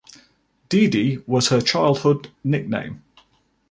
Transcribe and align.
"Didi" 0.67 1.19
was 1.27 1.49
her 1.49 1.61
childhood 1.61 2.31
nickname. 2.43 3.03